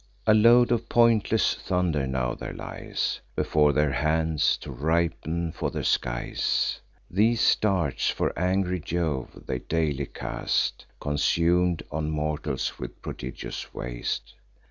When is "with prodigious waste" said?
12.79-14.33